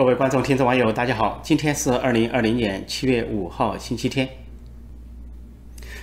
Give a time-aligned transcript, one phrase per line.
[0.00, 1.38] 各位观众、听众、网友，大家好！
[1.42, 4.26] 今天是二零二零年七月五号，星期天。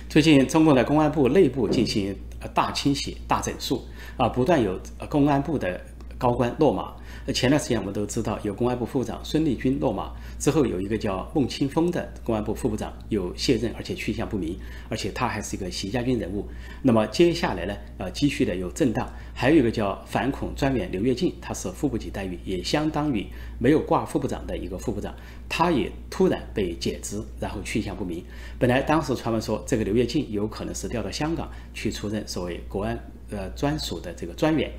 [0.08, 2.14] 最近，中共的公安部内部进行
[2.54, 3.84] 大清洗、大整肃
[4.16, 5.80] 啊，不断有公安部的
[6.16, 6.94] 高官落马。
[7.32, 14.58] 前段时间我们都知道，有公安部副部长孙立军落马之后，有一个叫孟庆峰的公安部副部长有卸任，而且去向不明，
[14.88, 16.48] 而且他还是一个习家军人物。
[16.82, 19.06] 那么接下来呢，呃，继续的有震荡。
[19.34, 23.26] 还有一个叫反恐专员刘跃进，他是副部级待遇，也相当于
[23.58, 25.14] 没有挂副部长的一个副部长，
[25.48, 28.24] 他也突然被解职，然后去向不明。
[28.58, 32.98] 本来当时传闻说，这个刘跃进有可能是调到香港去出任所谓国安
[33.30, 34.72] 呃专属的这个专员，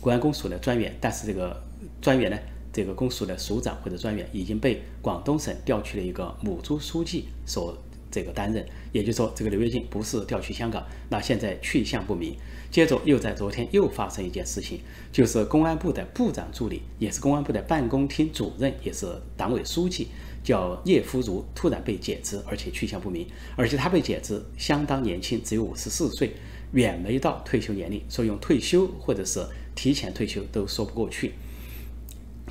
[0.00, 1.60] 国安公署的专员，但是这个。
[2.04, 2.38] 专员呢？
[2.70, 7.74] 这个公署的署长或者专员已经被广东省调去了一个母猪书记所
[8.10, 12.36] 这个担任，也就是说，这个刘跃进不是调去香港，那现在去向不明。
[12.70, 20.08] 接着又在昨天又发生一件事情，就是公安部的部长助理，也是公安部的办公厅主任，也是党委书记，
[20.42, 26.34] 叫叶福如，突然被解职，而且去向不明，而且他被解职相当年轻，只有五十四岁，
[26.72, 29.42] 远没到退休年龄，说用退休或者是
[29.74, 31.32] 提前退休都说不过去。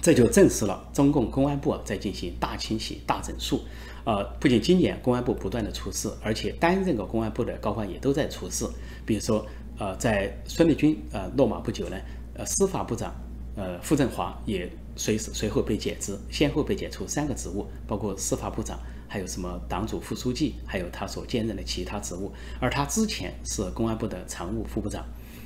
[0.03, 3.63] 这就证实了中共公安部啊在进行大清洗、大整肃。
[4.03, 8.67] 呃，不仅今年公安部不断的出事，而且担任过公安部的高官也都在出事。
[9.05, 9.45] 比如说，
[9.79, 11.95] 呃，在孙立军呃落马不久呢，
[12.33, 13.15] 呃，司法部长
[13.55, 22.29] 呃傅政华也随时随后被解职，先后被解除三个职务，包括司法部长，还有什么党组副书记，还有他所兼任的其他职务。
[22.59, 25.05] 而他之前是公安部的常务副部长。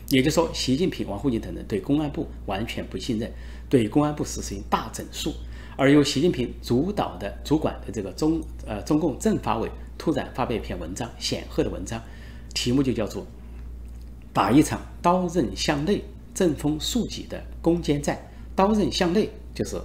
[0.10, 3.30] 也就是说，习近平、王沪宁等人对公安部完全不信任，
[3.70, 5.34] 对公安部实行大整肃，
[5.76, 12.02] 而由习近平主导的、主管的这个中呃中共政法委突然发表一篇文章，显赫的文章，
[12.54, 13.26] 题目就叫做
[14.32, 18.18] “打一场刀刃向内、针锋速戟的攻坚战”。
[18.56, 19.80] 刀刃向内，就是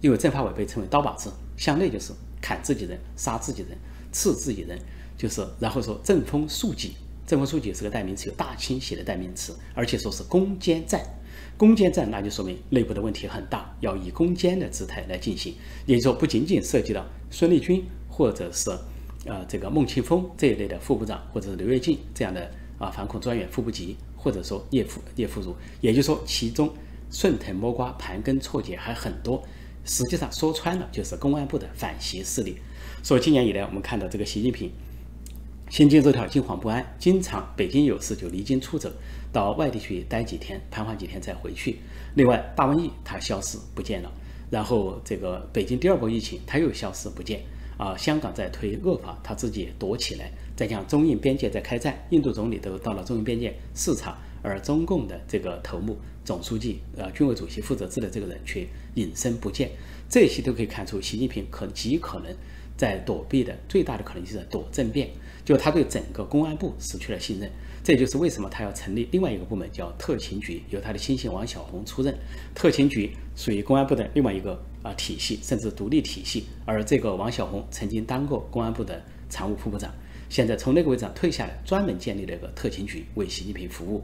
[0.00, 3.76] 因为政法委被称为刀把子，向内就是砍自己人、杀自己人、
[4.12, 4.78] 刺自己人，
[5.18, 6.92] 就是然后说针锋速戟。
[7.26, 11.00] 政风书记是个代名词，有大清洗的代名词，而且说是攻坚战。
[11.56, 15.54] 攻坚战那就说明内部的问题很大，要以攻坚的姿态来进行。
[15.86, 18.70] 也就说，不仅仅涉及到孙立军或者是
[19.26, 25.54] 呃这个孟庆峰这一类的副部长，或者是刘跃进这样的啊反恐专员副部级，或者说叶副叶副如。
[25.80, 26.72] 也就是说，其中
[27.10, 29.42] 顺藤摸瓜、盘根错节还很多。
[29.84, 32.56] 实际上说穿了，就是公安部的反习势力。
[33.02, 34.70] 所以今年以来，我们看到这个习近平。
[35.70, 38.92] 心惊肉跳、惊惶不安，经常北京有事就离京出走，
[39.34, 41.80] 到外地去待几天、盘桓几天再回去。
[42.14, 44.10] 另外，大瘟疫它消失不见了，
[44.48, 47.42] 然后这个北京第二波疫情它又消失不见
[47.76, 47.96] 啊。
[47.96, 50.30] 香港在推恶法，他自己也躲起来。
[50.54, 59.68] 再讲中印边界在开战，印度总理都到了中印边界视察，而中共的这个头目、总书记、呃军委主席负责制的这个人却隐身不见。
[60.08, 62.32] 这些都可以看出，习近平可极可能
[62.76, 65.10] 在躲避的最大的可能性是躲政变。
[65.44, 67.50] 就他对整个公安部失去了信任，
[67.84, 72.16] 这就是为什么他要成立另外一个部门，叫特勤局，由他的亲信王小红出任。
[72.54, 76.46] 特勤局属于公安部的另外一个啊体系，甚至独立体系。
[76.64, 79.92] 而这个王小红曾经当过公安部的常务副部长，
[80.30, 84.02] 现在从那个位置上退下来，专门建立了一个特勤局为习近平服务。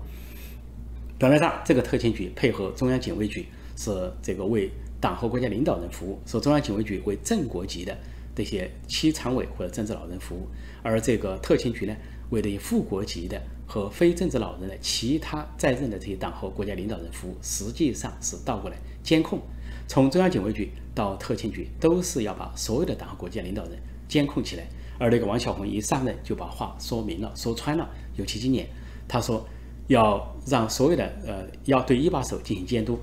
[1.19, 3.47] 表面上，这个特勤局配合中央警卫局，
[3.77, 4.71] 是这个为
[5.01, 7.97] 党和国家领导人服务，说中央警卫局为正国级的。
[8.33, 10.47] 这些七常委或者政治老人服务，
[10.83, 11.95] 而这个特勤局呢，
[12.31, 19.39] 为这些副国级的和非政治老人的其他在任的这些党和国家领导人服务，实际上是倒过来监控。
[19.87, 23.73] 从中央警卫局到特勤局，都是要把所有的党和国家领导人
[24.09, 24.67] 监控起来。
[24.99, 28.67] 而那个王小红一上任就把话说明了、说穿了，尤其今年，
[29.07, 29.47] 他说
[29.89, 32.99] 要让所有的呃要对一把手进行监督，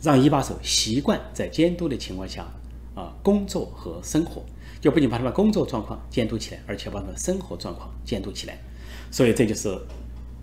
[0.00, 2.46] 让一把手习惯在监督的情况下。
[2.94, 4.44] 啊，工作和生活
[4.82, 8.58] 就不仅把他们工作状况监督起来，而且把他们生活状况监督起来。
[9.12, 9.78] 所以这就是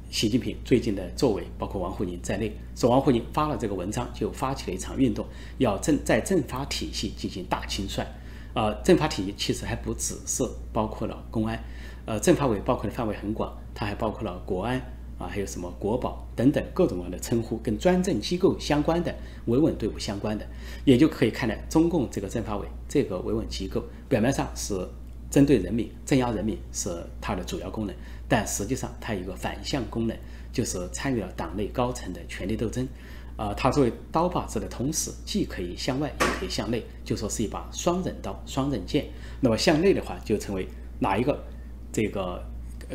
[0.10, 2.58] 习近平最近的作为，包括王沪宁在内。
[2.74, 5.26] 说王沪宁发了这个文章，就发起了一场运动，
[5.58, 8.08] 要政在政法体系进行大清算。
[8.54, 11.62] 啊，政法体系其实还不只是包括了公安，
[12.06, 14.82] 呃，政法委包括的范围很广，它还包括了国安。
[15.20, 19.14] 啊，还有什么国宝等等各种各样的称呼，跟专政机构相关的
[19.48, 20.48] 维稳队伍相关的，
[20.86, 24.88] 也就可以看到中共这个政法委这个维稳机构，表面上是
[25.30, 26.90] 针对人民、镇压人民是
[27.20, 27.94] 它的主要功能，
[28.30, 30.18] 但实际上它有一个反向功能，
[30.54, 32.88] 就是参与了党内高层的权力斗争。
[33.36, 39.06] 啊，它作为刀把子的同时，既可以向外，也可以向内，就说是一把双刃刀、双刃剑。
[39.42, 40.66] 那么向内的话，就成为
[41.00, 41.44] 哪一个
[41.92, 42.42] 这个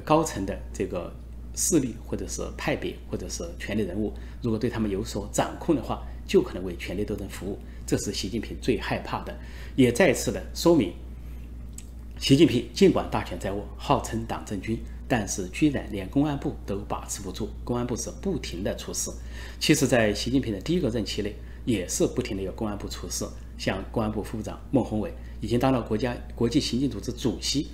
[0.06, 1.14] 高层的这个。
[1.54, 4.12] 势力或者是派别或者是权力人物，
[4.42, 9.38] 如果对他们有所掌控的话，就可能为权力斗争服务，这是习近平最害怕的，
[9.76, 10.92] 也再次的说明，
[12.18, 19.10] 习近平尽管大权在握，号称党政军，但是居然连公安部都把持不住，公安部是不停的出事。
[19.60, 21.34] 其实，在习近平的第一个任期内，
[21.64, 23.26] 也是不停的有公安部出事，
[23.58, 27.68] 像公安部副部长孟宏伟已经当了国家国际刑警组织主席。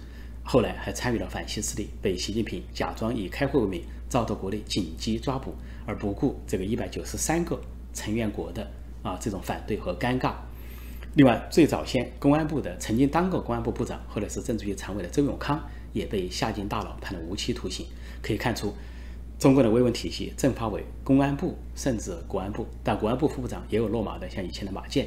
[0.53, 5.55] 后来还参与了反西势力，被习近平假装以开会为名遭到国内紧急抓捕，
[5.87, 7.57] 而不顾这个一百九十三个
[7.95, 8.69] 成员国的
[9.01, 10.35] 啊这种反对和尴尬。
[11.15, 17.87] 另外，最早先公安部的曾经当过公安部部长，后来是政治局常委的周永康也被下进大牢判了无期徒刑。
[18.21, 18.75] 可以看出，
[19.39, 25.07] 中国的维稳体系，政法委、公安部甚至国安部，但国安部副部长也有落马的，像以前的马建。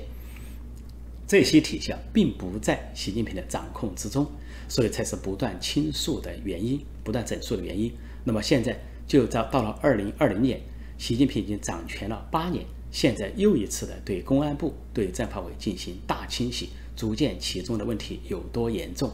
[1.33, 4.23] 这些体系并不在习近平的掌控之中，
[4.69, 7.91] 所以才是不断倾诉的原因，不断整肃的原因。
[8.23, 10.61] 那么现在就到到了二零二零年，
[10.99, 19.11] 习近平已经掌权了八年，现在又一次的对公安部、对政法委进行大清洗，逐渐其中的问题有多严重。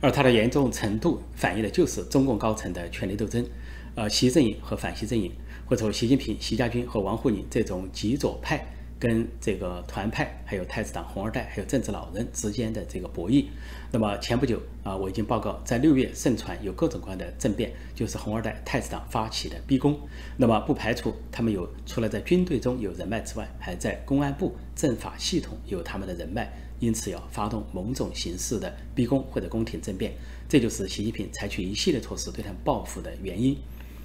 [0.00, 3.46] 而它的严重程度反映的就是中共高层的权力斗争，
[3.94, 5.30] 呃，习阵营和反习阵营，
[5.66, 8.66] 或者说习近平、习家军和王沪宁这种极左派。
[8.98, 13.44] 跟这个团派，还有太子党红二代，还有政治老人之间的这个博弈。
[13.92, 19.98] 那么前不久啊，我已经报告，在六月盛传有各种各样的政变，就是红二代、太子党发起的逼宫。
[20.38, 30.12] 那么不排除他们有除了在军队中有人脉之外，还在公安部、政法系统有他们的人脉，因此要发动某种形式的逼宫或者宫廷政变。
[30.48, 33.56] 这就是习近平采取一系列措施对他们报复的原因。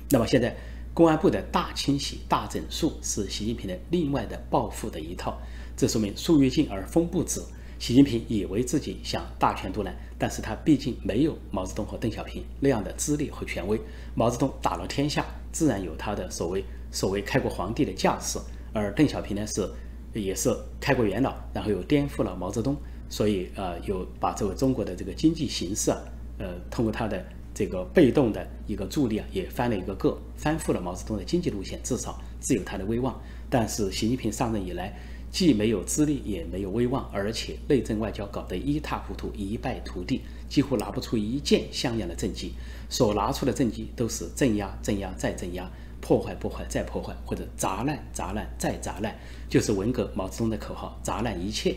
[0.10, 0.54] 那么现在。
[0.94, 5.40] 公安部的大清洗、大整肃是习近平的另外的报复的一套，
[5.78, 7.42] 这说明树欲静而风不止。
[7.80, 13.80] 习近平以为自己想大权独揽，但是他毕竟没有毛泽东和邓小平那样的资历和权威。
[14.14, 18.38] 毛泽东打了天下，自然有他的所谓所谓开国皇帝的架势，
[18.74, 19.68] 而邓小平呢是
[20.14, 22.76] 也是开国元老，然后又颠覆了毛泽东，
[23.10, 25.98] 所以呃，有把这个中国的这个经济形势啊，
[26.38, 27.26] 呃，通过他的。
[27.62, 33.22] 这个被动的一个助力啊，也翻了一个个，翻覆了毛泽东的经济路线，至少自有他的威望。
[33.52, 35.00] 但是习近平上任以来，
[35.30, 42.54] 既没有资历，也没有威望，而且内政外交搞得一塌糊涂，一败涂地，几乎拿不出一件像样的政绩。
[42.90, 45.70] 所拿出的政绩都是镇压、镇压再镇压，
[46.00, 49.16] 破坏、破坏再破坏，或者砸烂、砸烂再砸烂，
[49.48, 51.76] 就是文革毛泽东的口号：砸烂一切。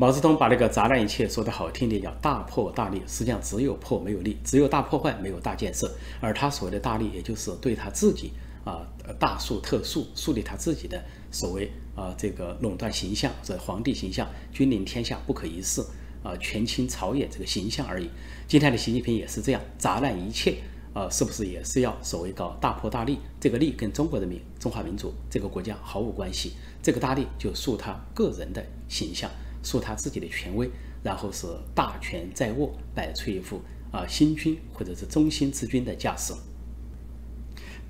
[0.00, 5.92] 毛泽东把那个砸烂一切说的好听点叫大破大立，实际上只有破没有立，只有大破坏没有大建设。
[6.20, 8.30] 而他所谓的大立，也就是对他自己
[8.64, 8.86] 啊
[9.18, 11.02] 大树特树，树立他自己的
[11.32, 15.84] 所谓啊这个垄断形象，这皇帝形象，君临天下不可一世
[16.22, 18.08] 啊权倾朝野这个形象而已。
[18.46, 20.58] 今天的习近平也是这样砸烂一切
[20.94, 23.18] 啊，是不是也是要所谓搞大破大立？
[23.40, 29.28] 这个立跟中国人民、中华民族这个国家毫无关系，这个大立就树他个人的形象。
[29.62, 30.70] 树他自己的权威，
[31.02, 33.60] 然后是大权在握，摆出一副
[33.90, 36.32] 啊新君或者是中心之君的架势。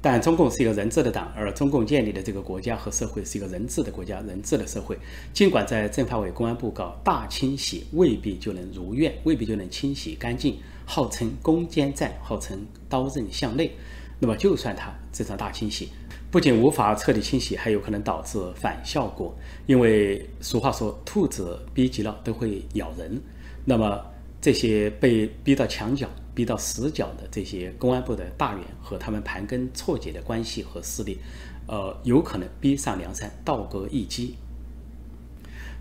[0.01, 4.97] 但中共是一个人治的党，而中共建立的这个国家和社会是一个人治的国家、人治的社会。
[5.33, 10.57] 尽管在政法委、公安部搞大清洗，未必就能如愿，未必就能清洗干净，
[10.87, 13.73] 号称攻坚战，号称刀刃向内。
[14.21, 15.89] 那么，就算他这场大清洗。
[16.31, 19.35] 不仅无法彻底清洗，还有可能导致反效果。
[19.67, 23.21] 因为俗话说，兔子逼急了都会咬人。
[23.65, 24.05] 那么
[24.41, 31.19] 这些被逼到墙角、逼到死角的这些公安部的大员和他们盘根错节的关系和势力，
[31.67, 34.37] 呃，有可能逼上梁山，倒戈一击。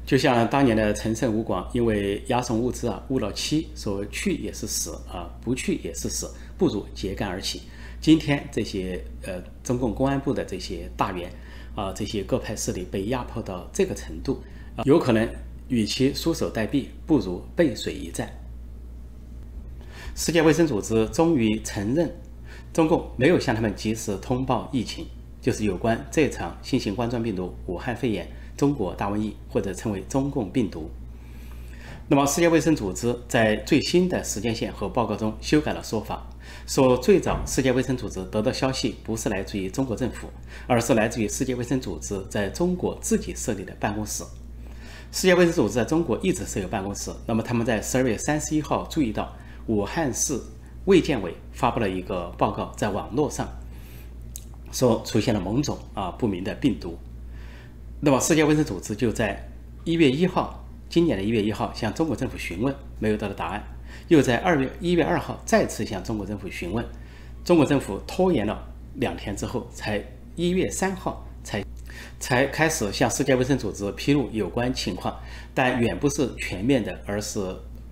[0.05, 7.63] 就像当年的陈胜吴广，因为押送物资啊误了期，说去也是死啊，不去也是死，不如揭竿而起。
[7.99, 11.29] 今天这些呃中共公安部的这些大员
[11.75, 14.41] 啊，这些各派势力被压迫到这个程度，
[14.85, 15.27] 有可能
[15.67, 18.29] 与其束手待毙，不如背水一战。
[20.15, 22.15] 世界卫生组织终于承认，
[22.73, 25.05] 中共没有向他们及时通报疫情，
[25.41, 30.89] 就是有关这场新型冠状病毒武汉肺炎中国大瘟疫，或者称为中共病毒。
[32.07, 36.25] 那么，世界卫生组织在最新的时间线和报告中修改了说法。
[36.67, 40.27] 说最早世界卫生组织得到消息不是来自于中国政府，
[40.67, 44.21] 而是来自于世界卫生组织在中国自己设立的办公室。
[45.09, 47.09] 世界卫生组织在中国一直设有办公室。
[47.25, 49.33] 那么他们在十二月三十一号注意到
[49.67, 50.37] 武汉市
[50.83, 53.47] 卫健委发布了一个报告，在网络上
[54.73, 56.97] 说出现了某种啊不明的病毒。
[58.01, 59.49] 那么世界卫生组织就在
[59.85, 63.63] 一月一号，今年的一月一号向中国政府询问，没有得到答案。
[64.07, 66.85] 又在二月一月二号再次向中国政府询问，
[67.43, 70.01] 中国政府拖延了两天之后，才
[70.35, 71.63] 一月三号才
[72.19, 75.19] 才开始向世界卫生组织披露有关情况，
[75.53, 77.39] 但远不是全面的，而是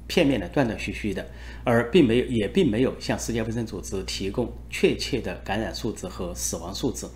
[0.07, 1.25] 片面的、断断续续的，
[1.63, 7.09] 而并没有也并没有向世界卫生组织提供确切的感染数字和死亡数字。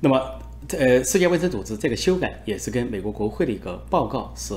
[0.00, 0.40] 那么，
[0.76, 4.54] 呃，世界卫生组织这个修改也是跟美国国会的一个报告是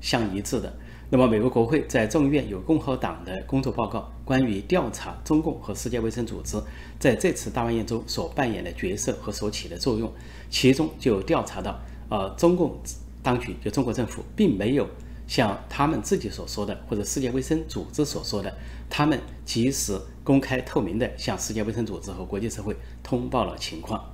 [0.00, 0.72] 相一致的。
[1.14, 6.60] 那么，美国国会在众议院有共和党的工作报告，关于调查中共和世界卫生组织
[6.98, 10.12] 在这次大瘟疫中所扮演的角色和所起的作用，
[10.50, 11.78] 其中就调查到，
[12.08, 12.76] 呃，中共
[13.22, 14.88] 当局就中国政府并没有
[15.28, 18.52] 像他们自己所说的，或者世界卫生组织所说的，
[18.90, 24.04] 他们及时、公开、透明地向世界卫生组织和国际社会通报了情况。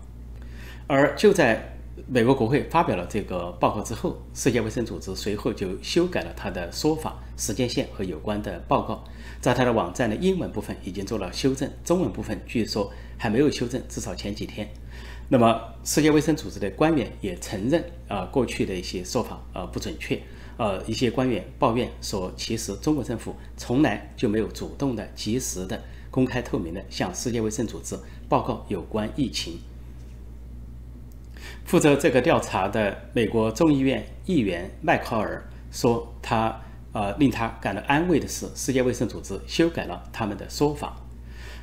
[0.86, 1.78] 而就在
[2.08, 9.04] 美国国会发表了这个报告之后，世界卫生组织随后就修改了他的说法、时间线和有关的报告，
[9.40, 14.68] 在他的网站的英文部分已经做了修正，中文部分据说还没有修正，至少前几天。
[15.28, 20.20] 那么，世界卫生组织的官员也承认，啊，过去的一些说法呃不准确，
[20.56, 25.80] 呃，一些官员抱怨说，其实中国政府从来就没有主动的、及时的、
[26.10, 27.96] 公开透明的向世界卫生组织
[28.28, 29.60] 报告有关疫情。
[31.70, 36.60] 负责这个调查的美国众议院议员麦考尔说：“他
[36.92, 40.96] 呃，令他感到安慰的是，世界卫生组织修改了他们的说法。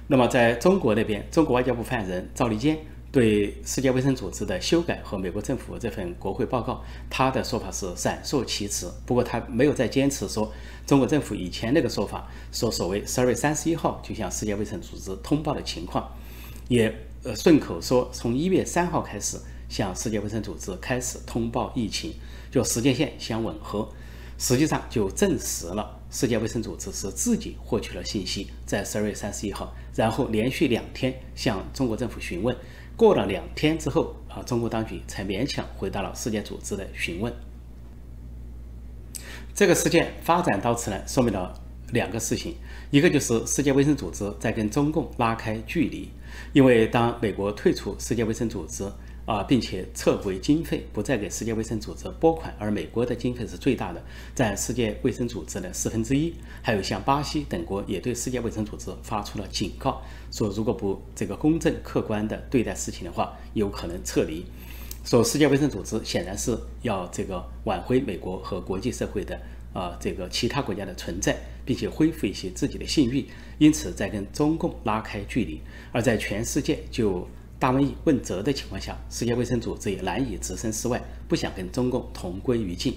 [0.07, 2.77] 那么，在中国那边，中国外交部发言人赵立坚
[3.11, 8.89] 对世界卫生组织的修改和美国政府这份国会报告，他的说法是闪烁其词。
[9.05, 10.49] 不过，他没有再坚持说
[10.85, 16.09] 中国政府以前那个说法，说所谓十二月三十一号就向世界卫生组织通报的情况，
[16.69, 19.37] 也呃顺口说从一月三号开始。”
[19.69, 22.13] 向世界卫生组织开始通报疫情，
[22.49, 23.87] 就时间线相吻合，
[24.37, 32.55] 实际上就证实了世界卫生组织是自己获取了信息，在十二月三十一号，然后连续两天向中国政府询问，
[32.95, 37.33] 过了两天之后啊，中国当局才勉强回答了世界组织的询问。
[39.53, 41.59] 这个事件发展到此呢，说明了
[41.91, 42.55] 两个事情，
[42.89, 46.09] 一个就是世界卫生组织在跟中共拉开距离，
[46.53, 48.89] 因为当美国退出世界卫生组织。
[49.27, 54.01] 啊，并且撤回经费，不再给世界卫生组织拨款，而美国的经费是最大的，
[54.33, 56.33] 占世界卫生组织的四分之一。
[56.61, 64.45] 还有像巴西等国也对世界卫生组织发出了警告，说如果不这个公正客观的对待事情的话，有可能撤离。
[65.03, 69.37] 说世界卫生组织显然是要这个挽回美国和国际社会的
[69.73, 73.25] 啊这个其他国家的存在，并且恢复一些自己的信誉，
[73.57, 75.59] 因此在跟中共拉开距离，
[75.91, 77.27] 而在全世界就。
[77.59, 82.95] 大瘟疫问责的情况下，世界卫生组织也难以置身事外，不想跟中共同归于尽。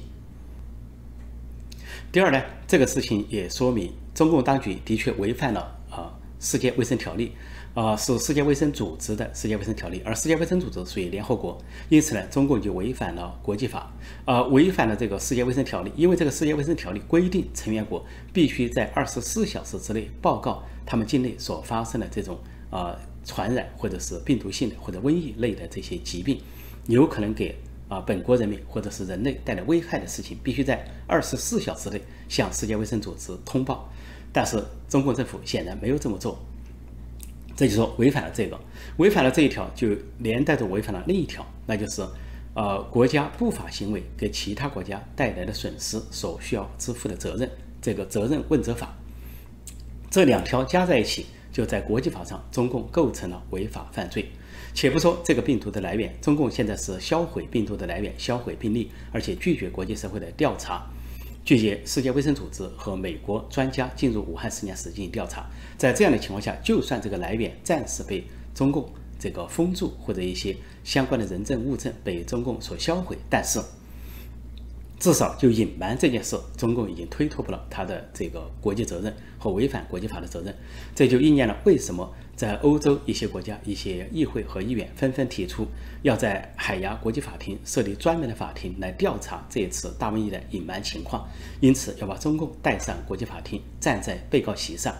[2.12, 7.32] 第二呢，这个事情也说明中共当局的确违反了啊世界卫生条例，
[7.72, 11.56] 啊是世界卫生组织的世界卫生条例，而世界卫生组织属于联合国，
[11.88, 13.90] 因此呢，中共就违反了国际法，
[14.26, 22.38] 啊违反了这个世界卫生条例，因为这个世界卫生条例规定成员国必须在二十四小时之内报告他们境内所发生的这种
[22.70, 22.94] 啊。
[23.24, 26.40] 传染或者是病毒性的或者瘟疫类的这些疾病，
[26.86, 27.54] 有可能给
[27.88, 33.88] 啊本国人民或者是人类带来危害的事情，必须在二十四小时内向世界卫生组织通报。
[34.32, 36.38] 但是中国政府显然没有这么做，
[37.56, 38.58] 这就说违反了这个，
[38.96, 42.00] 违反了这一条，就连带着违反了另一条，那就是
[42.54, 47.50] 呃国家不法行为给其他国家带来的损失所需要支付的责任，
[47.82, 48.96] 这个责任问责法，
[50.08, 51.26] 这两条加在一起。
[51.52, 54.30] 就在国际法上，中共构成了违法犯罪。
[54.72, 60.86] 且不说这个病毒的来源，中共现在是销毁病毒的来源，销毁病例，而且拒绝国际社会的调查，
[61.44, 65.44] 拒绝世界卫生组织和美国专家进入武汉实验室进行调查。
[65.76, 68.88] 在这样的情况下，就算这个来源暂时被中共
[69.18, 73.60] 这个封住，或者一些相关的人证物证被中共所销毁，但是。
[75.00, 80.54] 至少就隐瞒这件事，中共已经推脱不了他的这个国际责任和违反国际法的责任，
[80.94, 85.66] 这就应验了为什么在欧洲一些国家、一些议会和议员纷纷提出
[86.02, 91.26] 要在海牙国际法庭设立专门的法庭来调查这一次大瘟疫的隐瞒情况，
[91.60, 94.94] 因此要把中共带上国际法庭，站在被告席上。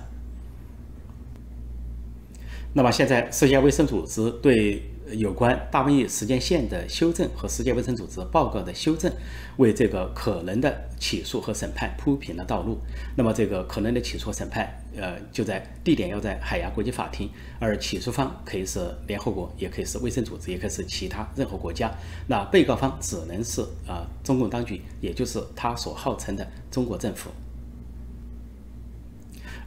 [2.73, 4.83] 那么现在世界卫生组织对。
[5.12, 9.12] 有关大瘟疫时间线的修正和世界卫生组织报告的修正，
[9.57, 12.79] 为这个可能的起诉和审判铺平了道路。
[13.17, 21.90] 那么，这个可能的起诉和审判，呃，就在地点要在海牙国际法庭，而起诉方可以是联合国，也可以是卫生组织，也可以是其他任何国家。
[22.26, 27.31] 那被告方只能是啊，中共当局，也就是他所号称的中国政府。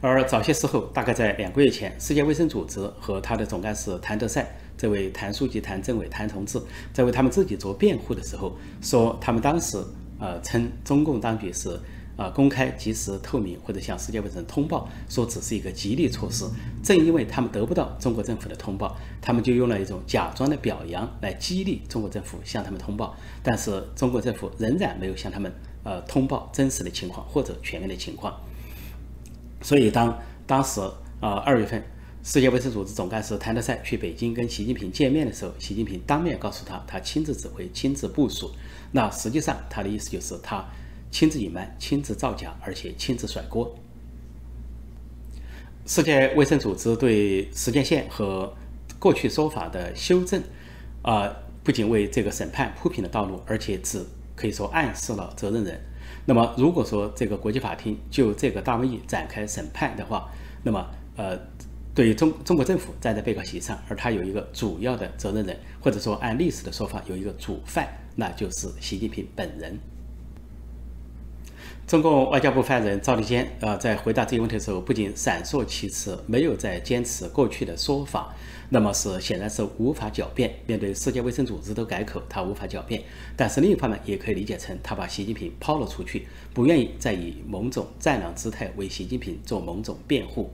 [0.00, 6.60] 而早些时候，大概在两个月前，世界卫生组织和他的总干事谭德赛，这位谭书记、谭政委、谭同志，
[6.92, 9.82] 在为他们自己做辩护的时候，说他们当时
[10.20, 11.80] 呃称中共当局是。
[12.16, 16.44] 啊，公开、及时、透明，或者向世界卫生通报，说只是一个激励措施。
[16.80, 23.16] 正因为他们得不到中国政府的通报，他们就用了一种假装的表扬来激励中国政府向他们通报。
[23.42, 28.32] 但是中国政府仍然没有向他们呃通报真实的情况或者全面的情况。
[29.60, 30.80] 所以当当时
[31.18, 31.82] 啊二月份，
[32.24, 38.50] 世界卫生组织总干事谭德赛去北京跟习近平见面的时候，习近平当面告诉他，他亲自指挥、亲自部署。
[38.92, 40.64] 那实际上他的意思就是他。
[41.10, 43.72] 亲自隐瞒、亲自造假，而且亲自甩锅。
[45.86, 48.52] 世界卫生组织对时间线和
[48.98, 50.42] 过去说法的修正，
[51.02, 51.30] 啊，
[51.62, 54.04] 不仅为这个审判铺平了道路，而且只
[54.34, 55.78] 可以说暗示了责任人。
[56.24, 60.28] 那么，如果说这个国际法庭就这个大瘟疫展开审判的话，
[60.64, 61.38] 那么，呃，
[61.94, 67.86] 对于中中国政府站在被告席上，而他有一个主要的责任人，或者说按历史的说法有一个主犯，
[68.16, 69.78] 那就是习近平本人。
[71.86, 78.34] 中共外交部发言人赵立坚，呃，在回答这个问题的时候，不仅闪烁其词，没有再坚持过去的说法，
[78.70, 80.52] 那么是显然是无法狡辩。
[80.66, 83.00] 面对世界卫生组织都改口，他无法狡辩。
[83.36, 90.50] 但是另一方面，也可以理解成他把习近平抛了出去，不愿意再以某种战狼姿态为习近平做某种辩护。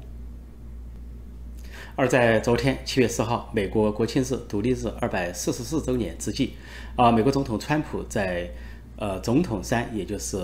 [2.00, 6.54] 而在昨天七月四号，美国国庆日、独立日二百四十四周年之际，
[6.96, 8.50] 啊，美国总统川普在
[8.96, 10.38] 呃总统山，也就是。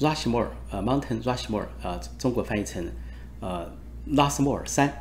[0.00, 2.84] Rushmore，呃，Mountain Rushmore，呃，中国翻译成，
[3.40, 3.70] 呃，
[4.08, 4.92] 拉斯莫尔山，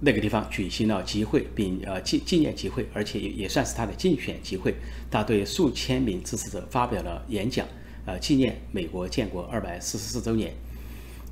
[0.00, 4.74] 那个地方举行了集会，并呃纪纪念集会，而且也也算是他的竞选集会。
[5.08, 7.64] 他对数千名支持者发表了演讲，
[8.06, 10.52] 呃，纪念美国建国二百四十四周年。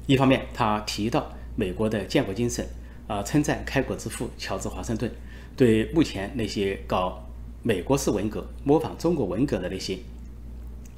[0.06, 2.64] 一方面，他提到美国的建国精神，
[3.08, 5.10] 啊，称赞开国之父乔治华盛顿，
[5.56, 7.20] 对目前那些搞
[7.64, 9.98] 美国式文革、模仿中国文革的那些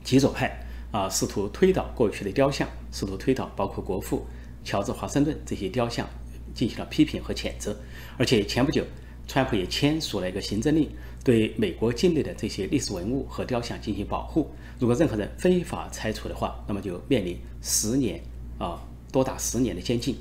[0.04, 0.66] 极左派。
[0.92, 4.26] 啊，试图推倒过去的雕像，试图推倒包括国父
[4.64, 6.04] 乔治华盛顿这些雕像，
[6.52, 7.76] 进行了批评和谴责。
[8.18, 8.84] 而且前不久，
[9.28, 10.90] 川普也签署了一个行政令，
[11.22, 14.50] 对美国境内的这些历史文物和雕像进行保护。
[14.80, 18.20] 如果任何人非法拆除的话，那么就面临十年
[18.58, 18.82] 啊，
[19.12, 20.16] 多达十年的监禁。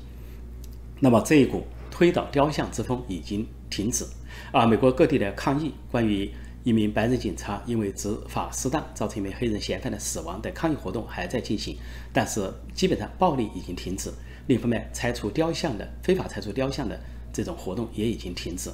[1.00, 4.04] 那么这一股推倒雕像之风已经停止
[4.52, 6.30] 啊，美国各地的抗议关于。
[6.62, 11.74] 一名白人警察因为执法失当，造成一名黑人嫌犯的死亡的抗议活动还在进行，
[12.12, 14.12] 但是基本上暴力已经停止。
[14.46, 17.00] 另一方面，拆除雕像的非法拆除雕像的
[17.32, 18.68] 这种活动也已经停止。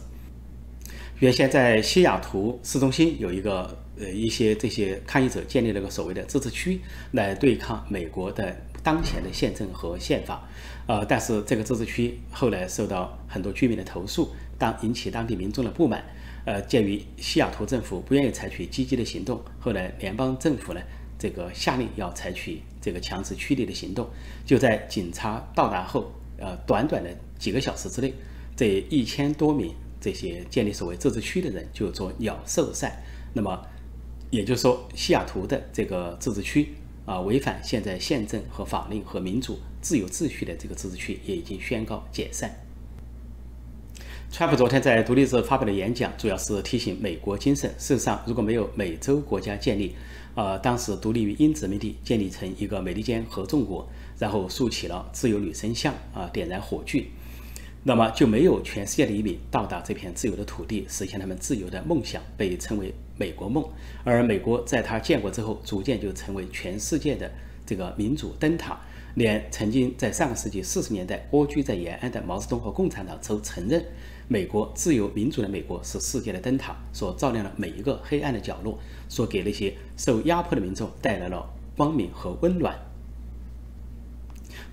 [1.20, 6.81] 原先在西雅图市中心有一个呃一些这些抗议者建立了个所谓的自治区
[7.12, 8.55] 来对抗美国的
[8.87, 10.49] 当前的宪政和宪法，
[10.87, 16.05] 呃，但是这个自治区后来受到很多居民的投诉，当引起当地民众的不满。
[16.44, 20.81] 呃，鉴于西雅图政府不愿意采取积极的行动，后来联邦政府呢，
[21.18, 24.09] 这个下令要采取这个强制驱离的行动。
[24.44, 28.14] 就在警察到达后，呃，短短的几个小时之内，
[28.55, 33.03] 这一千多名这些建立所谓自治区的人就做鸟兽散。
[33.33, 33.61] 那么，
[34.31, 36.68] 也就是说，西雅图的这个自治区
[37.07, 42.51] 啊，违反现在宪政和法令和民主自由秩序的这个自治区也已经宣告解散。
[44.31, 47.71] 川普昨天在独立日发表的演讲，主要是提醒美国精神。
[47.79, 49.95] 事实上，如果没有美洲国家建立，
[50.35, 53.88] 呃，当时独立于英殖民地，建立成一个美利坚合众国，
[54.19, 57.07] 然后竖起了自由女神像，啊，点燃火炬，
[57.85, 63.64] 那么就没有全世界的移民到达这片自由的土地，实现他们自由的梦想，被称为美国梦。
[64.05, 67.31] 而美国在它建国之后，逐渐就成为全世界的
[67.64, 68.79] 这个民主灯塔。
[69.14, 73.83] 连曾经在上个世纪四十年代蜗居在延安的毛泽东和共产党都承认。
[74.29, 82.76] 美国自由民主的美国是世界的灯塔，所照亮了每一个黑暗的角落，所给那些受压迫的民众带来了光明和温暖。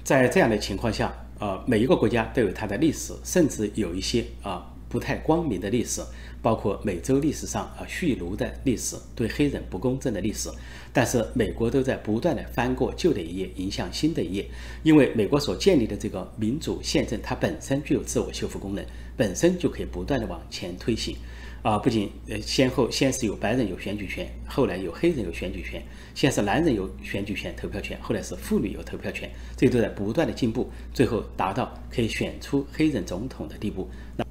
[0.03, 6.01] 在这样的情况下，呃，每一个国家都有它的历史，甚至有一些啊不太光明的历史。
[6.43, 10.49] 包括美洲历史上啊蓄奴的历史，对黑人不公正的历史，
[10.91, 14.45] 但是美国都在不断的翻过旧的一页，迎向新的一页。
[14.83, 21.15] 因为美国所建立的这个民主宪政，它本身具有自我修复功能，本身就可以不断的往前推行。
[21.61, 25.81] 啊，不仅呃先后先是有白人有选举权，后来有黑人有选举权，
[26.13, 33.89] 先是男人有选举权投票权，后来是妇女有投票权，这都在不断的进步，最后达到可以选出黑人总统的地步。
[34.17, 34.25] 那。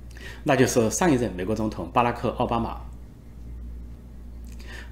[0.44, 2.80] 那就是上一任美国总统巴拉克·奥巴马，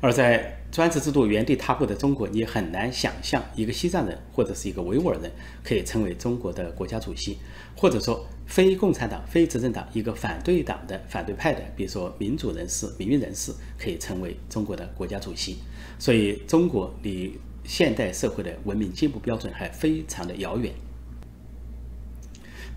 [0.01, 5.31] 而在专制制度原地踏步的中国，你很难想象一个西藏人或者是一个维吾尔人
[5.65, 7.39] 可以成为中国的国家主席，
[7.77, 15.57] 或者说非共产党、非执政党一个反对党的反对派的，比如说民主人士、民运人士可以成为中国的国家主席。
[15.99, 20.73] 所以，中国离现代社会的文明进步标准还非常的遥远。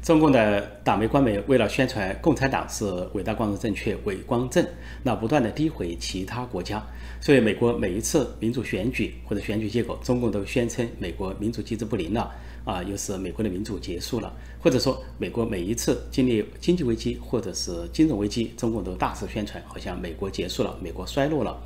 [0.04, 4.68] 中共的党媒官媒为了宣传共产党是伟大、光荣、正确、伟光正，
[5.02, 6.86] 那不断的诋毁其他国家。
[7.22, 12.30] 所以，美国每一次民主选举或者选举结果，中共都宣称美国民主机制不灵了，
[12.66, 21.58] 啊，又是美国的民主结束了，或者说美国每一次经历经济危机或者是金融危机，中共都大肆宣传，好像美国结束了，美国衰落了。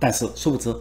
[0.00, 0.74] 但是，殊不知。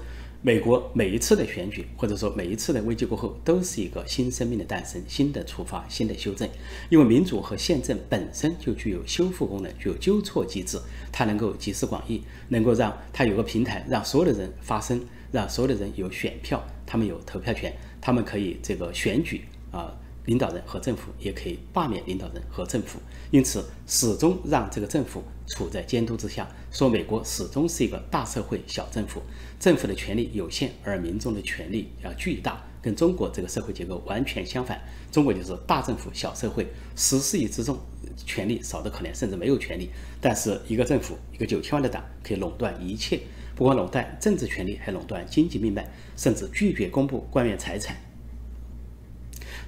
[0.45, 6.45] 美国每一次的选举，或者说每一次的危机过后，都是一个新生命的诞生、新的出发、新的修正。
[6.89, 10.77] 因为民主和宪政本身就具有修复功能，具有纠错机制，
[11.13, 15.01] 它能够集思广益，能够让它有个平台，让所有的人发声，
[15.31, 19.97] 让所有的人有选票，他们有投票权，他们可以这个选举啊。
[20.25, 22.99] 领导人和政府也可以罢免领导人和政府，
[23.31, 26.47] 因此始终让这个政府处在监督之下。
[26.71, 29.21] 说美国始终是一个大社会小政府，
[29.59, 34.81] 政府的权力有限，而民众的权力要巨大，跟中国这个社会结构完全相反。
[35.11, 37.77] 中国就是大政府小社会，十四亿之众，
[38.25, 39.89] 权力少得可怜，甚至没有权力。
[40.19, 43.19] 但是一个政府，一个九千万的党可以垄断一切，
[43.55, 47.95] 不光垄断政治权力，还垄断经济命脉，甚至拒绝公布官员财产。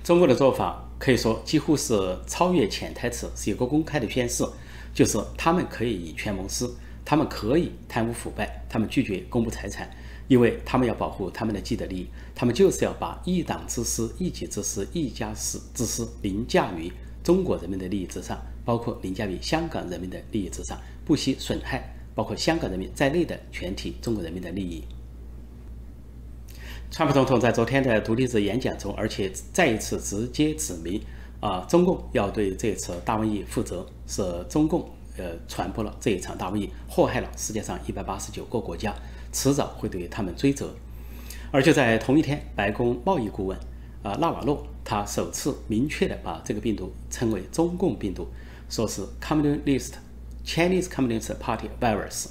[0.05, 4.45] 中国的做法可以说几乎是超越潜台词，是一个公开的宣誓，
[4.93, 6.71] 就是他们可以以权谋私，
[7.03, 9.89] 他们可以贪污腐败，他们拒绝公布财产，
[10.27, 16.91] 因为他们要保护他们的既得利益，他们就是要把一党之私、一己之私、一家私之私凌驾于
[17.23, 24.83] 中国人民的利益之上，包括凌驾于香港人民的利益之上，不惜损害包括香港人民在内的全体中国人民的利益。
[26.95, 31.01] 川普总统在昨天的独立日演讲中，而且再一次直接指明，
[31.41, 38.95] 啊，中共要对这次大瘟疫负责，是中共呃传播了这一场大瘟疫，祸害了世界上一百八十九个国家，
[39.33, 40.73] 迟早会对他们追责。
[41.51, 43.59] 而就在同一天，白宫贸易顾问
[44.01, 48.25] 啊纳瓦洛，他首次明确的把这个病毒称为中共病毒，
[48.69, 49.95] 说是 Communist
[50.45, 52.27] Chinese Communist Party virus。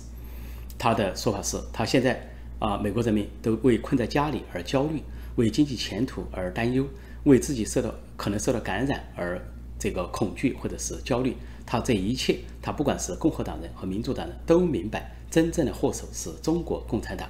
[0.79, 2.31] 他的说法是，他现在。
[2.64, 5.03] 啊，美国人民都为困在家里而焦虑，
[5.37, 6.87] 为经济前途而担忧，
[7.24, 9.38] 为自己受到可能受到感染而
[9.79, 11.37] 这个恐惧或者是焦虑。
[11.66, 17.29] 他这一切，他不管是共和党人和民主党人都明白，真正的祸首是中国共产党。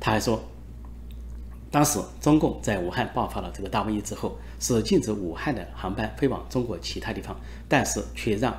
[0.00, 0.42] 他还说，
[1.70, 7.38] 当时中共在武汉爆发了这个大瘟疫之后，是禁止武汉的航班飞往中国其他地方，
[7.68, 8.56] 但是却让。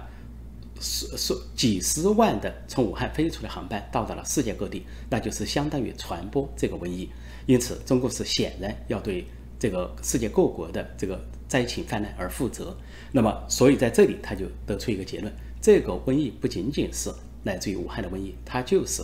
[0.81, 7.09] 数数几十万的从武汉飞出的航班到达了世界各地，那就是相当于传播这个瘟疫。
[7.45, 9.25] 因此，中国是显然要对
[9.59, 12.75] 这个世界各国的这个灾情泛滥而负责。
[13.11, 17.11] 那么，所以在这里他就得出一个结论：这个瘟疫不仅仅是
[17.43, 19.03] 来自于武汉的瘟疫，它就是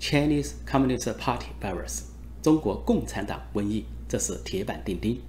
[0.00, 2.02] Chinese Communist Party virus，
[2.42, 5.20] 中国共产党瘟疫，这是铁板钉钉。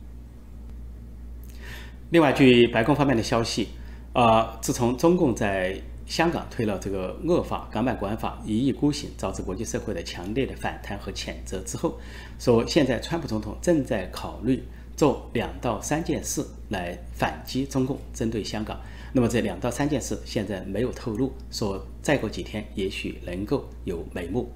[2.09, 3.69] 另外，据白宫方面的消息。
[4.17, 4.57] 啊！
[4.63, 11.99] 自从中共在香港推了这个恶法《港版国安法》，一意孤行，导致国际社会的强烈的反弹和谴责之后，
[12.39, 14.63] 说现在川普总统正在考虑
[14.95, 18.81] 做两到三件事来反击中共针对香港。
[19.13, 24.51] 那么这两到三件事现在没有透露，说再过几天也许能够有眉目。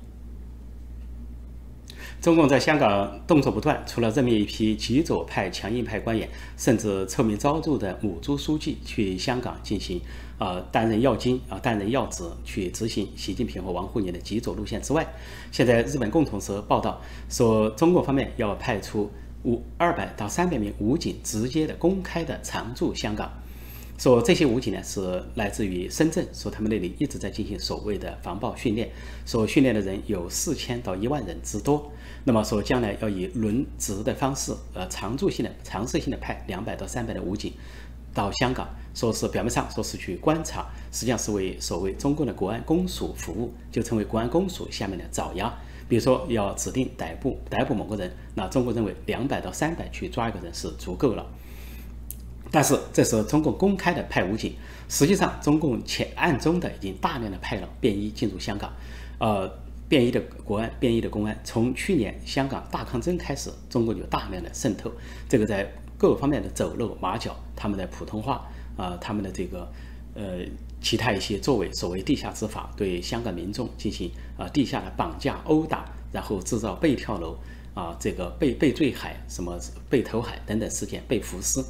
[2.22, 10.00] 中共在香港动作不断，除了任命一批极左派、强硬派官员，甚至臭名昭著的母猪书记去香港进行
[10.38, 15.04] 啊担任要津啊担任要职，去执行习近平和王沪宁的极左路线之外，
[15.52, 19.10] 现在日本共同社报道说，中国方面要派出
[19.44, 23.32] 五二百到三百名武警，直接的公开的常驻香港。
[24.02, 28.90] 说这些武警呢是来自于深圳，说他们那里一直在进行所谓的防暴训练，
[29.28, 31.92] 说训练的人有四千到一万人之多。
[32.24, 37.54] 那么说将来要以轮值的方式，呃，常驻性的、常设性的派两百到三百的武警
[38.12, 45.54] 到香港，说是表面上说是去观察，实际上是为所谓中共的国安公署服务，就成为国安公署下面的爪牙。
[45.88, 51.24] 比如说要指定逮捕逮捕某个人，那中国认为两百到三百去抓一个人是足够了。
[52.52, 54.54] 但是这时候中共公开的派武警，
[54.90, 58.72] 实际上中共且暗中的已经大量的派了便衣进入香港，
[59.20, 59.50] 呃，
[59.88, 64.92] 便衣的国安、便衣的公安，从去年香港大抗争开始，中国就大量的渗透，
[65.30, 69.72] 这个在各方面的走漏马脚，他们的普通话啊，他们的这个
[70.14, 70.40] 呃
[70.82, 77.38] 其他一些作为，所谓地下执法，对香港民众进行啊地下的绑架、殴打，然后制造被跳楼
[77.74, 79.58] 啊，这个被被坠海、什么
[79.90, 81.64] 被投海等等事件，被伏尸，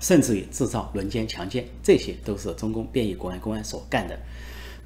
[0.00, 4.18] 甚至于制造轮奸、强奸，这些都是中共便衣国安公安所干的。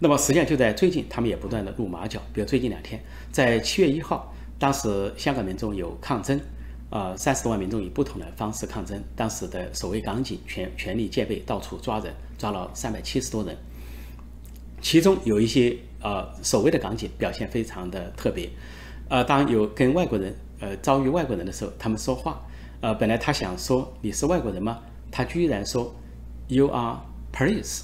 [0.00, 3.00] 那么实际上就在最近，他们也不断的露马脚，比如最近两天，
[3.32, 6.38] 在七月一号，当时香港民众有抗争。
[6.90, 13.56] 呃，三十多万民众以不同的方式抗争，当时的守卫港警全全力戒备，到处抓人，抓了三百七十多人。
[14.80, 18.48] 其中有一些呃守卫的港警表现非常的特别。
[19.08, 22.40] 呃，当有跟外国人呃遭遇外国人的时候，他们说话，
[22.80, 24.78] 呃，本来他想说你是外国人吗？
[25.16, 25.94] 他居然说
[26.48, 26.98] You are
[27.32, 27.82] police。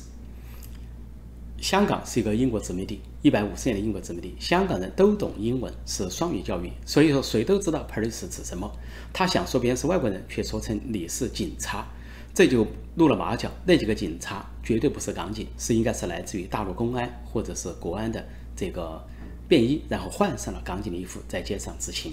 [1.60, 8.68] 香港是一个英国殖民地，一百五十年的英国殖民地，香港人都懂英文，是双语教育，所以说谁都知道 police 指什么。
[9.12, 11.86] 他想说别人是外国人，却说成你是警察，
[12.34, 12.66] 这就
[12.96, 13.48] 露了马脚。
[13.64, 19.00] 那几个警察绝对不是港警，是应该是来自于大陆公安或者是国安的这个
[19.46, 22.12] 便衣，然后换上了港警的衣服在街上执勤。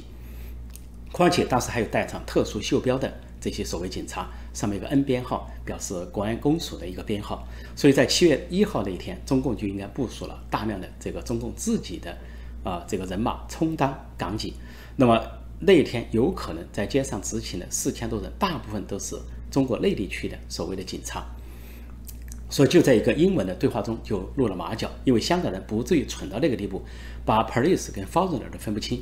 [1.11, 3.11] 况且当时还有带上特殊袖标的。
[3.49, 12.17] 这些所谓警察上面有个 N 编号，表示国安公署的一个编号，所以在七月一号那一天，中共就应该部署了大量的这个中共自己的
[12.65, 14.53] 啊这个人马充当港警。
[14.97, 15.25] 那么
[15.61, 19.15] 那一天有可能在街上执勤的四千多人，大部分都是
[19.49, 21.25] 中国内地区的所谓的警察。
[22.49, 26.81] 所以就在一个英文的对话中就露了马脚，因为香港人不至于蠢到那个地步，
[27.25, 29.01] 把 police 跟 foreigner 都分不清。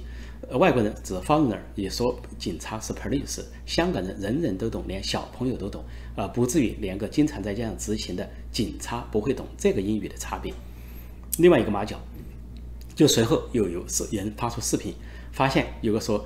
[0.52, 5.84] 外国人指 foreigner 也说警察是 police，香港人人人都懂，连小朋友都懂，
[6.16, 10.54] 啊，不至于连个经常在街上执勤的警察不会懂这个英语的差别。
[11.40, 12.00] 另外一个马脚，
[12.96, 14.94] 就随后又有是人发出视频，
[15.32, 16.26] 发现有个说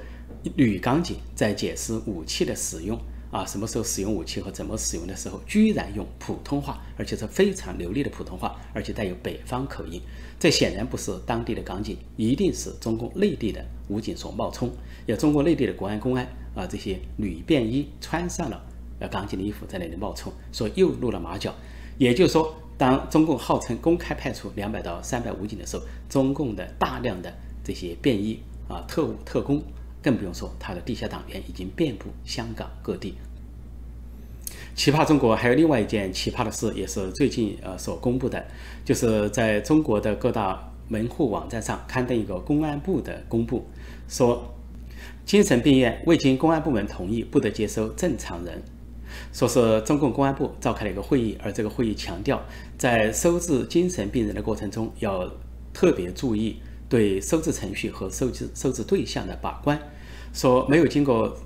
[0.55, 2.99] 女港警在解释武器的使用。
[3.31, 10.01] 啊，什么时候使用武器和怎么使用的时候，居然用普通话，而且是非常流利的普通话，而且带有北方口音。
[10.39, 14.71] 这显然不是当地的港警，一定是中共内地的武警所冒充。
[15.05, 18.59] 有中国内地的国安公安啊，这些女便衣穿上了
[18.99, 21.53] 呃港警的衣服在那里冒充，所以又露了马脚。
[21.99, 27.31] 也就是说，当中共号称公开派出两百到三百武警的时候，中共的大量的
[27.63, 29.61] 这些便衣啊特务特工。
[30.01, 33.15] 更不用说他的地下党员已经遍布香港各地。
[34.75, 38.45] 奇葩中国还有另外一件奇葩的事，也是最近呃所公布的，
[38.85, 43.65] 就是在中国的各大门户网站上刊登一个公安部的公布，
[44.07, 44.53] 说
[45.25, 48.61] 精神病院未经公安部门同意不得接收正常人。
[49.33, 52.41] 说是中共公安部召开了一个会议，而这个会议强调，
[52.77, 55.29] 在收治精神病人的过程中要
[55.73, 56.61] 特别注意。
[56.89, 59.79] 对收治程序和收治收治对象的把关，
[60.33, 61.37] 说没有经过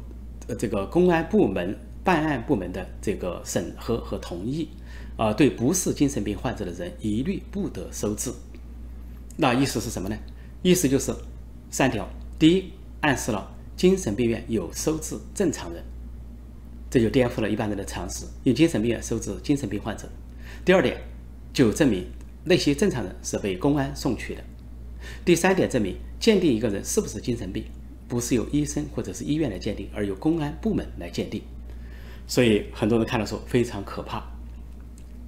[0.58, 4.70] 这个公安部门办案部门的这个审核和同意，
[5.18, 8.32] 啊，对不是精神病患者的人一律不得收治。
[9.36, 10.18] 那意思是什么呢？
[10.62, 11.14] 意思就是
[11.70, 12.08] 三条：
[12.40, 15.84] 第一，暗示了精神病院有收治正常人，
[16.90, 20.06] 这就颠覆了一般人的常识，有精神病院收治精神病患者；
[20.64, 21.02] 第二点，
[21.52, 22.06] 就证明
[22.46, 24.44] 那些正常人是被公安送去的。
[25.26, 27.64] 第三点证明，鉴定一个人是不是精神病，
[28.08, 31.42] 不是由医生或者是医院来鉴定，而由公安部门来鉴定。
[32.28, 34.24] 所以很多人看了说非常可怕。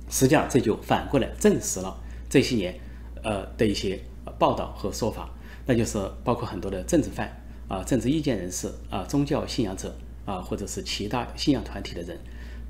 [0.10, 1.96] 实际上这就反过来证实了
[2.30, 2.80] 这些年，
[3.24, 4.00] 呃的一些
[4.38, 5.30] 报道和说法，
[5.66, 7.30] 那就是包括很多的政治犯
[7.68, 12.18] 啊、政治意见人士啊、宗教信仰者啊，或者是其他信仰团体的人，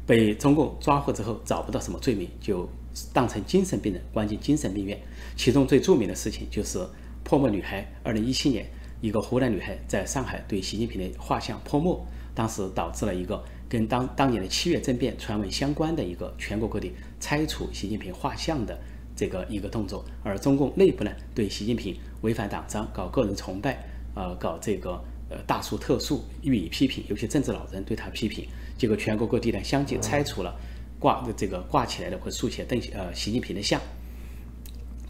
[0.05, 2.67] 被中共抓获之后找不到什么罪名，就
[3.11, 4.97] 当成精神病人关进精神病院。
[5.35, 6.79] 其中最著名的事情就是
[7.23, 7.85] 泼墨女孩。
[8.03, 8.65] 二零一七年，
[9.01, 18.79] 一个湖南女孩在上海对习近平的画像泼墨，当时导致了一个跟当当年的七月政变传闻相关的一个全国各地拆除习近平画像的
[19.15, 20.05] 这个一个动作。
[20.23, 23.77] 而中共内部呢，对习近平违反党章、搞个人崇拜，
[24.15, 24.91] 呃，搞这个
[25.29, 30.55] 呃大书特书予以批评，尤其政治老人对他批评，结果全国各地呢相继拆除了
[30.99, 33.81] 挂的这个挂起来的或竖起来邓呃习近平的像。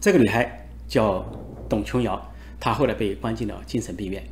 [0.06, 1.26] 这个女孩叫
[1.68, 4.22] 董琼瑶，她后来被关进了精神病院，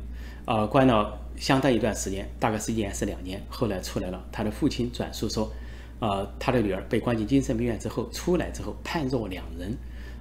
[0.45, 4.25] 呃，关了相当一段时间，大概是一年是两年，后来出来了。
[4.31, 5.51] 她的父亲转述说，
[5.99, 9.77] 呃，她的女儿被关进精神病院之后，出来之后判若两人，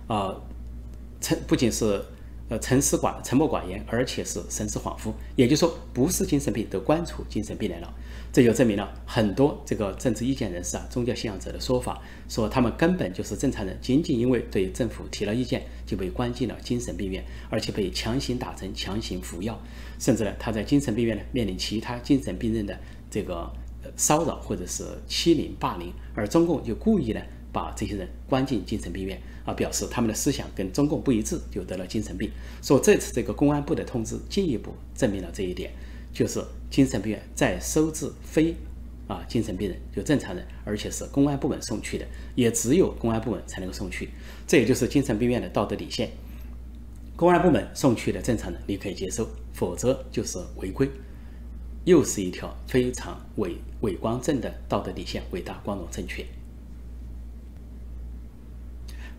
[0.09, 0.35] 啊，
[1.21, 2.05] 称不仅是。
[2.51, 7.95] 呃，沉思寡沉默寡言，而且是神思恍惚，也就是说，不是精神病都关出精神病来了。
[8.31, 19.59] 这就证明了很多这个政治意见人士啊、宗教信仰者的说法，说他们根本就是正常人，仅仅因为对政府提了意见，就被关进了精神病院，而且被强行打针、强行服药，
[19.99, 22.79] 甚至呢，他在精神病院呢面临其他精神病人的
[23.09, 23.51] 这个
[23.97, 27.21] 骚扰或者是欺凌、霸凌，而中共就故意呢
[27.55, 32.29] 把这些人关进精神病院啊，表示他们的思想跟中共不一致，就得了精神病。
[32.61, 35.71] 说这次这个公安部的通知进一步证明了这一点，
[36.13, 38.57] 就是精神病院在收治非
[39.07, 44.11] 啊精神病人，就正常人，而且是公安部门送去的，也只有公安部门才能够送去。
[44.49, 46.11] 这也就是精神病院的道德底线。
[47.15, 50.91] 公安部门送去的正常人你可以接受，否则就是违规，
[51.85, 56.27] 又是一条非常伟伟光正的道德底线，伟大、光荣、正确。